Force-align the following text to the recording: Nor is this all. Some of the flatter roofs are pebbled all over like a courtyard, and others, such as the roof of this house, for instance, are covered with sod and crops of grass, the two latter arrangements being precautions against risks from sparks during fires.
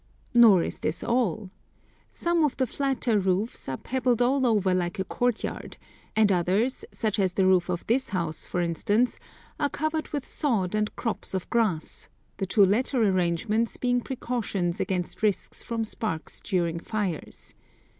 Nor 0.33 0.63
is 0.63 0.79
this 0.79 1.03
all. 1.03 1.51
Some 2.09 2.43
of 2.43 2.57
the 2.57 2.65
flatter 2.65 3.19
roofs 3.19 3.69
are 3.69 3.77
pebbled 3.77 4.19
all 4.19 4.47
over 4.47 4.73
like 4.73 4.97
a 4.97 5.03
courtyard, 5.03 5.77
and 6.15 6.31
others, 6.31 6.83
such 6.91 7.19
as 7.19 7.35
the 7.35 7.45
roof 7.45 7.69
of 7.69 7.85
this 7.85 8.09
house, 8.09 8.47
for 8.47 8.61
instance, 8.61 9.19
are 9.59 9.69
covered 9.69 10.07
with 10.07 10.25
sod 10.25 10.73
and 10.73 10.95
crops 10.95 11.35
of 11.35 11.47
grass, 11.51 12.09
the 12.37 12.47
two 12.47 12.65
latter 12.65 13.03
arrangements 13.03 13.77
being 13.77 14.01
precautions 14.01 14.79
against 14.79 15.21
risks 15.21 15.61
from 15.61 15.85
sparks 15.85 16.41
during 16.43 16.79
fires. 16.79 17.53